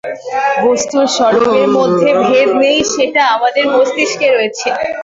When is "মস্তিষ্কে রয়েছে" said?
3.73-4.67